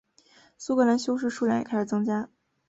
[0.57, 2.27] 苏格兰修士数量也开始增加。